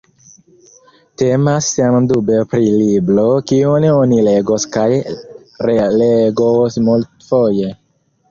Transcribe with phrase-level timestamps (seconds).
[1.21, 4.87] Temas sendube pri libro, kiun oni legos kaj
[5.71, 7.71] relegos multfoje.